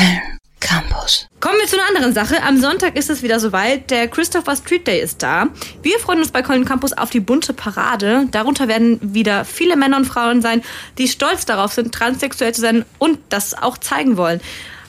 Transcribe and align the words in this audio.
Köln 0.00 0.38
Campus. 0.60 1.26
Kommen 1.40 1.58
wir 1.60 1.66
zu 1.66 1.76
einer 1.76 1.88
anderen 1.88 2.14
Sache. 2.14 2.42
Am 2.42 2.58
Sonntag 2.58 2.96
ist 2.96 3.10
es 3.10 3.22
wieder 3.22 3.38
soweit. 3.38 3.90
Der 3.90 4.08
Christopher 4.08 4.56
Street 4.56 4.86
Day 4.86 5.00
ist 5.00 5.22
da. 5.22 5.48
Wir 5.82 5.98
freuen 5.98 6.20
uns 6.20 6.30
bei 6.30 6.40
Köln 6.40 6.64
Campus 6.64 6.94
auf 6.94 7.10
die 7.10 7.20
bunte 7.20 7.52
Parade. 7.52 8.26
Darunter 8.30 8.66
werden 8.66 8.98
wieder 9.02 9.44
viele 9.44 9.76
Männer 9.76 9.98
und 9.98 10.06
Frauen 10.06 10.40
sein, 10.40 10.62
die 10.96 11.08
stolz 11.08 11.44
darauf 11.44 11.72
sind, 11.72 11.94
transsexuell 11.94 12.54
zu 12.54 12.62
sein 12.62 12.86
und 12.98 13.18
das 13.28 13.54
auch 13.54 13.76
zeigen 13.76 14.16
wollen. 14.16 14.40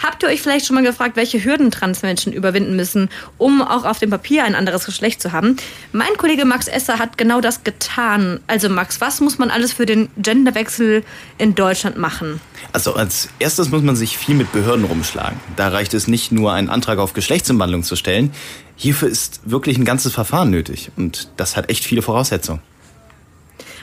Habt 0.00 0.22
ihr 0.22 0.28
euch 0.28 0.40
vielleicht 0.40 0.66
schon 0.66 0.74
mal 0.74 0.84
gefragt, 0.84 1.16
welche 1.16 1.42
Hürden 1.44 1.70
Transmenschen 1.70 2.32
überwinden 2.32 2.76
müssen, 2.76 3.08
um 3.36 3.62
auch 3.62 3.84
auf 3.84 3.98
dem 3.98 4.10
Papier 4.10 4.44
ein 4.44 4.54
anderes 4.54 4.84
Geschlecht 4.84 5.20
zu 5.20 5.32
haben? 5.32 5.56
Mein 5.92 6.16
Kollege 6.16 6.44
Max 6.44 6.68
Esser 6.68 6.98
hat 6.98 7.18
genau 7.18 7.40
das 7.40 7.64
getan. 7.64 8.40
Also 8.46 8.68
Max, 8.68 9.00
was 9.00 9.20
muss 9.20 9.38
man 9.38 9.50
alles 9.50 9.72
für 9.72 9.86
den 9.86 10.08
Genderwechsel 10.16 11.04
in 11.36 11.54
Deutschland 11.54 11.96
machen? 11.96 12.40
Also 12.72 12.94
als 12.94 13.28
erstes 13.38 13.70
muss 13.70 13.82
man 13.82 13.96
sich 13.96 14.18
viel 14.18 14.36
mit 14.36 14.52
Behörden 14.52 14.84
rumschlagen. 14.84 15.38
Da 15.56 15.68
reicht 15.68 15.94
es 15.94 16.06
nicht 16.06 16.30
nur, 16.30 16.52
einen 16.52 16.68
Antrag 16.68 16.98
auf 16.98 17.12
Geschlechtsumwandlung 17.12 17.82
zu 17.82 17.96
stellen. 17.96 18.32
Hierfür 18.76 19.08
ist 19.08 19.40
wirklich 19.44 19.78
ein 19.78 19.84
ganzes 19.84 20.12
Verfahren 20.12 20.50
nötig. 20.50 20.90
Und 20.96 21.28
das 21.36 21.56
hat 21.56 21.70
echt 21.70 21.84
viele 21.84 22.02
Voraussetzungen. 22.02 22.60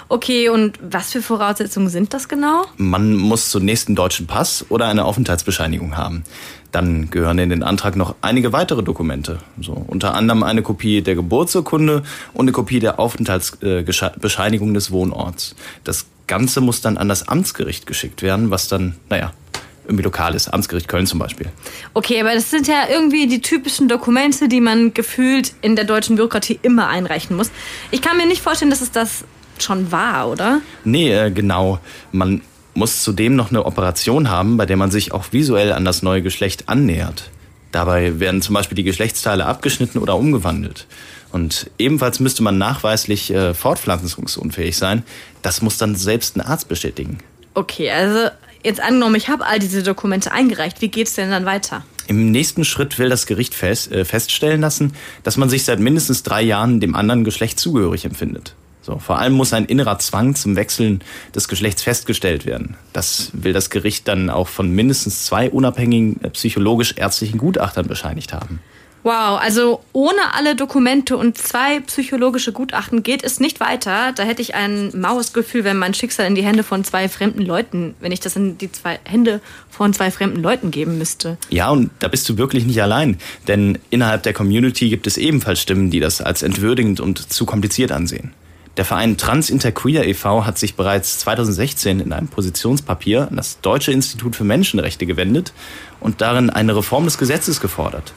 Okay, 0.07 0.49
und 0.49 0.79
was 0.81 1.11
für 1.11 1.21
Voraussetzungen 1.21 1.89
sind 1.89 2.13
das 2.13 2.27
genau? 2.27 2.65
Man 2.77 3.15
muss 3.15 3.49
zunächst 3.49 3.87
einen 3.87 3.95
deutschen 3.95 4.27
Pass 4.27 4.65
oder 4.69 4.87
eine 4.87 5.05
Aufenthaltsbescheinigung 5.05 5.97
haben. 5.97 6.23
Dann 6.71 7.09
gehören 7.09 7.39
in 7.39 7.49
den 7.49 7.63
Antrag 7.63 7.95
noch 7.95 8.15
einige 8.21 8.53
weitere 8.53 8.83
Dokumente. 8.83 9.39
So, 9.59 9.73
unter 9.73 10.13
anderem 10.13 10.43
eine 10.43 10.61
Kopie 10.61 11.01
der 11.01 11.15
Geburtsurkunde 11.15 12.03
und 12.33 12.41
eine 12.45 12.51
Kopie 12.51 12.79
der 12.79 12.99
Aufenthaltsbescheinigung 12.99 14.73
des 14.73 14.91
Wohnorts. 14.91 15.55
Das 15.83 16.05
Ganze 16.27 16.61
muss 16.61 16.81
dann 16.81 16.97
an 16.97 17.07
das 17.07 17.27
Amtsgericht 17.27 17.87
geschickt 17.87 18.21
werden, 18.21 18.51
was 18.51 18.67
dann, 18.67 18.95
naja, 19.09 19.31
irgendwie 19.85 20.03
lokal 20.03 20.35
ist. 20.35 20.47
Amtsgericht 20.49 20.87
Köln 20.87 21.05
zum 21.05 21.19
Beispiel. 21.19 21.47
Okay, 21.93 22.19
aber 22.19 22.33
das 22.33 22.49
sind 22.49 22.67
ja 22.67 22.87
irgendwie 22.89 23.27
die 23.27 23.41
typischen 23.41 23.87
Dokumente, 23.87 24.47
die 24.47 24.61
man 24.61 24.93
gefühlt 24.93 25.53
in 25.61 25.75
der 25.75 25.85
deutschen 25.85 26.15
Bürokratie 26.15 26.59
immer 26.61 26.87
einreichen 26.87 27.35
muss. 27.35 27.51
Ich 27.91 28.01
kann 28.01 28.17
mir 28.17 28.25
nicht 28.25 28.41
vorstellen, 28.41 28.71
dass 28.71 28.81
es 28.81 28.91
das 28.91 29.23
schon 29.63 29.91
war, 29.91 30.29
oder? 30.29 30.61
Nee, 30.83 31.13
äh, 31.13 31.31
genau. 31.31 31.79
Man 32.11 32.41
muss 32.73 33.03
zudem 33.03 33.35
noch 33.35 33.49
eine 33.49 33.65
Operation 33.65 34.29
haben, 34.29 34.57
bei 34.57 34.65
der 34.65 34.77
man 34.77 34.91
sich 34.91 35.11
auch 35.13 35.31
visuell 35.31 35.71
an 35.71 35.85
das 35.85 36.03
neue 36.03 36.21
Geschlecht 36.21 36.67
annähert. 36.67 37.29
Dabei 37.71 38.19
werden 38.19 38.41
zum 38.41 38.53
Beispiel 38.53 38.75
die 38.75 38.83
Geschlechtsteile 38.83 39.45
abgeschnitten 39.45 39.99
oder 39.99 40.15
umgewandelt. 40.15 40.87
Und 41.31 41.69
ebenfalls 41.77 42.21
müsste 42.21 42.43
man 42.43 42.57
nachweislich 42.57 43.33
äh, 43.33 43.53
fortpflanzungsunfähig 43.53 44.77
sein. 44.77 45.03
Das 45.41 45.61
muss 45.61 45.77
dann 45.77 45.95
selbst 45.95 46.37
ein 46.37 46.41
Arzt 46.41 46.69
bestätigen. 46.69 47.17
Okay, 47.53 47.91
also 47.91 48.29
jetzt 48.63 48.79
angenommen, 48.79 49.15
ich 49.15 49.27
habe 49.27 49.45
all 49.45 49.59
diese 49.59 49.83
Dokumente 49.83 50.31
eingereicht. 50.31 50.81
Wie 50.81 50.87
geht's 50.87 51.15
denn 51.15 51.31
dann 51.31 51.45
weiter? 51.45 51.83
Im 52.07 52.31
nächsten 52.31 52.63
Schritt 52.63 52.99
will 52.99 53.09
das 53.09 53.25
Gericht 53.25 53.53
fest, 53.53 53.91
äh, 53.91 54.05
feststellen 54.05 54.61
lassen, 54.61 54.93
dass 55.23 55.37
man 55.37 55.49
sich 55.49 55.65
seit 55.65 55.79
mindestens 55.79 56.23
drei 56.23 56.41
Jahren 56.41 56.79
dem 56.79 56.95
anderen 56.95 57.23
Geschlecht 57.23 57.59
zugehörig 57.59 58.05
empfindet. 58.05 58.55
So, 58.85 58.99
vor 58.99 59.17
allem 59.17 59.33
muss 59.33 59.51
ein 59.51 59.65
innerer 59.65 59.97
Zwang 59.97 60.35
zum 60.35 60.55
Wechseln 60.55 61.01
des 61.33 61.47
Geschlechts 61.47 61.81
festgestellt 61.81 62.45
werden. 62.45 62.77
Das 62.93 63.31
will 63.33 63.51
das 63.51 63.71
Gericht 63.71 64.07
dann 64.07 64.29
auch 64.29 64.47
von 64.47 64.69
mindestens 64.69 65.25
zwei 65.25 65.49
unabhängigen 65.49 66.21
äh, 66.21 66.29
psychologisch-ärztlichen 66.29 67.39
Gutachtern 67.39 67.87
bescheinigt 67.87 68.31
haben. 68.31 68.59
Wow, 69.01 69.39
also 69.39 69.81
ohne 69.91 70.33
alle 70.33 70.55
Dokumente 70.55 71.17
und 71.17 71.37
zwei 71.37 71.79
psychologische 71.79 72.51
Gutachten 72.51 73.01
geht 73.01 73.23
es 73.23 73.39
nicht 73.39 73.59
weiter. 73.59 74.11
Da 74.13 74.23
hätte 74.23 74.43
ich 74.43 74.53
ein 74.53 74.91
maues 74.99 75.33
Gefühl, 75.33 75.63
wenn 75.63 75.77
mein 75.77 75.95
Schicksal 75.95 76.27
in 76.27 76.35
die 76.35 76.43
Hände 76.43 76.63
von 76.63 76.83
zwei 76.83 77.09
fremden 77.09 77.41
Leuten, 77.41 77.95
wenn 77.99 78.11
ich 78.11 78.19
das 78.19 78.35
in 78.35 78.57
die 78.59 78.71
zwei 78.71 78.99
Hände 79.03 79.41
von 79.69 79.93
zwei 79.93 80.11
fremden 80.11 80.41
Leuten 80.41 80.69
geben 80.69 80.99
müsste. 80.99 81.37
Ja, 81.49 81.69
und 81.69 81.89
da 81.99 82.07
bist 82.07 82.29
du 82.29 82.37
wirklich 82.37 82.65
nicht 82.65 82.81
allein, 82.81 83.17
denn 83.47 83.79
innerhalb 83.89 84.23
der 84.23 84.33
Community 84.33 84.89
gibt 84.89 85.07
es 85.07 85.17
ebenfalls 85.17 85.59
Stimmen, 85.59 85.89
die 85.89 85.99
das 85.99 86.21
als 86.21 86.43
entwürdigend 86.43 86.99
und 86.99 87.31
zu 87.31 87.45
kompliziert 87.45 87.91
ansehen. 87.91 88.33
Der 88.77 88.83
Verein 88.83 89.15
Trans 89.15 89.49
Interqueer 89.49 90.05
e.V. 90.05 90.45
hat 90.45 90.57
sich 90.57 90.75
bereits 90.75 91.19
2016 91.19 92.01
in 92.01 92.11
einem 92.11 92.27
Positionspapier 92.27 93.29
an 93.29 93.37
das 93.37 93.61
Deutsche 93.61 93.93
Institut 93.93 94.35
für 94.35 94.43
Menschenrechte 94.43 95.05
gewendet 95.05 95.53
und 96.01 96.19
darin 96.19 96.49
eine 96.49 96.75
Reform 96.75 97.05
des 97.05 97.17
Gesetzes 97.17 97.61
gefordert. 97.61 98.13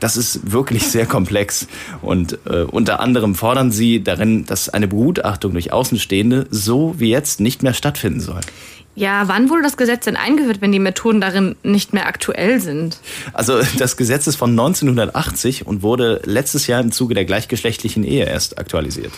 Das 0.00 0.16
ist 0.16 0.50
wirklich 0.50 0.88
sehr 0.88 1.06
komplex 1.06 1.68
und 2.02 2.38
äh, 2.46 2.62
unter 2.62 2.98
anderem 2.98 3.36
fordern 3.36 3.70
sie 3.70 4.02
darin, 4.02 4.46
dass 4.46 4.68
eine 4.68 4.88
Begutachtung 4.88 5.52
durch 5.52 5.72
Außenstehende 5.72 6.48
so 6.50 6.94
wie 6.98 7.10
jetzt 7.10 7.38
nicht 7.38 7.62
mehr 7.62 7.74
stattfinden 7.74 8.20
soll. 8.20 8.40
Ja, 8.96 9.28
wann 9.28 9.48
wurde 9.48 9.62
das 9.62 9.76
Gesetz 9.76 10.06
denn 10.06 10.16
eingeführt, 10.16 10.60
wenn 10.60 10.72
die 10.72 10.80
Methoden 10.80 11.20
darin 11.20 11.54
nicht 11.62 11.92
mehr 11.92 12.06
aktuell 12.06 12.60
sind? 12.60 12.98
Also 13.32 13.60
das 13.78 13.96
Gesetz 13.96 14.26
ist 14.26 14.36
von 14.36 14.50
1980 14.50 15.68
und 15.68 15.82
wurde 15.82 16.20
letztes 16.24 16.66
Jahr 16.66 16.80
im 16.80 16.90
Zuge 16.90 17.14
der 17.14 17.24
gleichgeschlechtlichen 17.24 18.02
Ehe 18.02 18.24
erst 18.24 18.58
aktualisiert. 18.58 19.12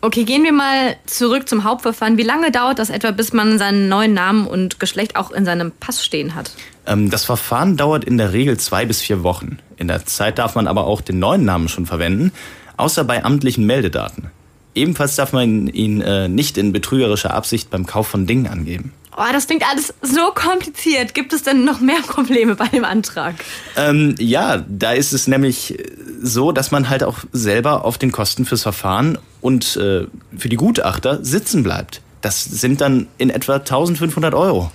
Okay, 0.00 0.22
gehen 0.22 0.44
wir 0.44 0.52
mal 0.52 0.96
zurück 1.06 1.48
zum 1.48 1.64
Hauptverfahren. 1.64 2.18
Wie 2.18 2.22
lange 2.22 2.52
dauert 2.52 2.78
das 2.78 2.88
etwa, 2.88 3.10
bis 3.10 3.32
man 3.32 3.58
seinen 3.58 3.88
neuen 3.88 4.14
Namen 4.14 4.46
und 4.46 4.78
Geschlecht 4.78 5.16
auch 5.16 5.32
in 5.32 5.44
seinem 5.44 5.72
Pass 5.72 6.04
stehen 6.04 6.36
hat? 6.36 6.52
Ähm, 6.86 7.10
das 7.10 7.24
Verfahren 7.24 7.76
dauert 7.76 8.04
in 8.04 8.16
der 8.16 8.32
Regel 8.32 8.58
zwei 8.58 8.86
bis 8.86 9.00
vier 9.00 9.24
Wochen. 9.24 9.58
In 9.76 9.88
der 9.88 10.06
Zeit 10.06 10.38
darf 10.38 10.54
man 10.54 10.68
aber 10.68 10.86
auch 10.86 11.00
den 11.00 11.18
neuen 11.18 11.44
Namen 11.44 11.68
schon 11.68 11.86
verwenden, 11.86 12.32
außer 12.76 13.02
bei 13.02 13.24
amtlichen 13.24 13.66
Meldedaten. 13.66 14.30
Ebenfalls 14.74 15.16
darf 15.16 15.32
man 15.32 15.66
ihn 15.66 16.00
äh, 16.00 16.28
nicht 16.28 16.58
in 16.58 16.72
betrügerischer 16.72 17.34
Absicht 17.34 17.68
beim 17.70 17.84
Kauf 17.84 18.06
von 18.06 18.26
Dingen 18.26 18.46
angeben. 18.46 18.92
Oh, 19.18 19.32
das 19.32 19.48
klingt 19.48 19.68
alles 19.68 19.92
so 20.00 20.30
kompliziert. 20.32 21.12
Gibt 21.12 21.32
es 21.32 21.42
denn 21.42 21.64
noch 21.64 21.80
mehr 21.80 22.00
Probleme 22.06 22.54
bei 22.54 22.68
dem 22.68 22.84
Antrag? 22.84 23.34
Ähm, 23.76 24.14
ja, 24.20 24.64
da 24.68 24.92
ist 24.92 25.12
es 25.12 25.26
nämlich 25.26 25.76
so, 26.22 26.52
dass 26.52 26.70
man 26.70 26.88
halt 26.88 27.02
auch 27.02 27.18
selber 27.32 27.84
auf 27.84 27.98
den 27.98 28.12
Kosten 28.12 28.44
fürs 28.44 28.62
Verfahren 28.62 29.18
und 29.40 29.76
äh, 29.76 30.06
für 30.36 30.48
die 30.48 30.56
Gutachter 30.56 31.24
sitzen 31.24 31.64
bleibt. 31.64 32.00
Das 32.20 32.44
sind 32.44 32.80
dann 32.80 33.08
in 33.18 33.30
etwa 33.30 33.56
1500 33.56 34.34
Euro. 34.34 34.70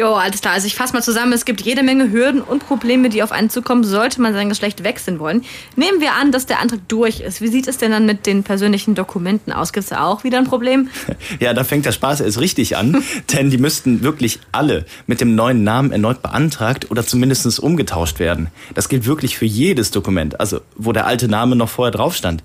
Jo, 0.00 0.14
alles 0.14 0.40
klar. 0.40 0.54
Also 0.54 0.68
ich 0.68 0.76
fasse 0.76 0.92
mal 0.92 1.02
zusammen. 1.02 1.32
Es 1.32 1.44
gibt 1.44 1.60
jede 1.60 1.82
Menge 1.82 2.12
Hürden 2.12 2.40
und 2.40 2.64
Probleme, 2.64 3.08
die 3.08 3.20
auf 3.24 3.32
einen 3.32 3.50
zukommen, 3.50 3.82
sollte 3.82 4.22
man 4.22 4.32
sein 4.32 4.48
Geschlecht 4.48 4.84
wechseln 4.84 5.18
wollen. 5.18 5.44
Nehmen 5.74 6.00
wir 6.00 6.12
an, 6.12 6.30
dass 6.30 6.46
der 6.46 6.60
Antrag 6.60 6.80
durch 6.86 7.18
ist. 7.18 7.40
Wie 7.40 7.48
sieht 7.48 7.66
es 7.66 7.78
denn 7.78 7.90
dann 7.90 8.06
mit 8.06 8.24
den 8.24 8.44
persönlichen 8.44 8.94
Dokumenten 8.94 9.52
aus? 9.52 9.72
Gibt 9.72 9.82
es 9.84 9.90
da 9.90 10.04
auch 10.04 10.22
wieder 10.22 10.38
ein 10.38 10.44
Problem? 10.44 10.88
Ja, 11.40 11.52
da 11.52 11.64
fängt 11.64 11.84
der 11.84 11.92
Spaß 11.92 12.20
erst 12.20 12.40
richtig 12.40 12.76
an. 12.76 13.02
denn 13.32 13.50
die 13.50 13.58
müssten 13.58 14.02
wirklich 14.02 14.38
alle 14.52 14.86
mit 15.06 15.20
dem 15.20 15.34
neuen 15.34 15.64
Namen 15.64 15.90
erneut 15.92 16.22
beantragt 16.22 16.90
oder 16.90 17.04
zumindest 17.04 17.58
umgetauscht 17.60 18.18
werden. 18.18 18.48
Das 18.74 18.88
gilt 18.88 19.06
wirklich 19.06 19.36
für 19.36 19.46
jedes 19.46 19.90
Dokument, 19.90 20.38
also 20.40 20.60
wo 20.76 20.92
der 20.92 21.06
alte 21.06 21.28
Name 21.28 21.56
noch 21.56 21.68
vorher 21.68 21.92
drauf 21.92 22.14
stand 22.14 22.42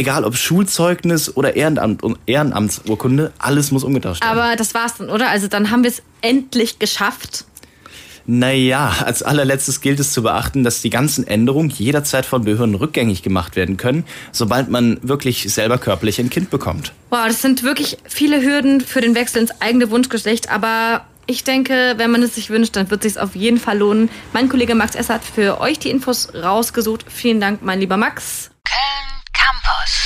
egal 0.00 0.24
ob 0.24 0.36
Schulzeugnis 0.36 1.36
oder 1.36 1.54
Ehrenamt, 1.54 2.02
Ehrenamtsurkunde, 2.26 3.32
alles 3.38 3.70
muss 3.70 3.84
umgetauscht 3.84 4.24
werden. 4.24 4.38
Aber 4.38 4.56
das 4.56 4.74
war's 4.74 4.96
dann, 4.96 5.10
oder? 5.10 5.28
Also 5.28 5.46
dann 5.46 5.70
haben 5.70 5.84
wir 5.84 5.90
es 5.90 6.02
endlich 6.22 6.78
geschafft. 6.78 7.44
Naja, 8.26 8.94
als 9.04 9.22
allerletztes 9.22 9.80
gilt 9.80 9.98
es 9.98 10.12
zu 10.12 10.22
beachten, 10.22 10.62
dass 10.62 10.82
die 10.82 10.90
ganzen 10.90 11.26
Änderungen 11.26 11.70
jederzeit 11.70 12.26
von 12.26 12.44
Behörden 12.44 12.74
rückgängig 12.74 13.22
gemacht 13.22 13.56
werden 13.56 13.76
können, 13.76 14.04
sobald 14.30 14.70
man 14.70 14.98
wirklich 15.02 15.52
selber 15.52 15.78
körperlich 15.78 16.18
ein 16.20 16.30
Kind 16.30 16.50
bekommt. 16.50 16.92
Wow, 17.10 17.26
das 17.26 17.42
sind 17.42 17.62
wirklich 17.62 17.98
viele 18.04 18.42
Hürden 18.42 18.80
für 18.80 19.00
den 19.00 19.14
Wechsel 19.14 19.40
ins 19.40 19.60
eigene 19.60 19.90
Wunschgeschlecht, 19.90 20.50
aber 20.50 21.04
ich 21.26 21.44
denke, 21.44 21.94
wenn 21.96 22.10
man 22.10 22.22
es 22.22 22.34
sich 22.34 22.50
wünscht, 22.50 22.76
dann 22.76 22.90
wird 22.90 23.04
es 23.04 23.14
sich 23.14 23.22
auf 23.22 23.34
jeden 23.34 23.58
Fall 23.58 23.78
lohnen. 23.78 24.10
Mein 24.32 24.48
Kollege 24.48 24.74
Max 24.74 24.94
Ess 24.94 25.08
hat 25.08 25.22
für 25.24 25.60
euch 25.60 25.78
die 25.78 25.90
Infos 25.90 26.32
rausgesucht. 26.34 27.04
Vielen 27.08 27.40
Dank, 27.40 27.62
mein 27.62 27.80
lieber 27.80 27.96
Max. 27.96 28.50
Köln 28.64 29.19
Campus. 29.50 30.00